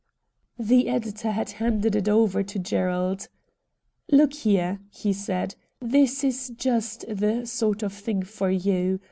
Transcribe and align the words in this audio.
The 0.57 0.87
editor 0.87 1.29
had 1.29 1.51
handed 1.61 1.95
it 1.95 2.09
over 2.09 2.41
to 2.41 2.57
Gerald.' 2.57 3.27
Look 4.11 4.33
here,' 4.33 4.79
he 4.89 5.13
said,' 5.13 5.53
this 5.93 6.23
is 6.23 6.49
just 6.57 7.05
the 7.07 7.45
sort 7.45 7.83
of 7.83 7.93
thing 7.93 8.23
for 8.23 8.49
you. 8.49 8.99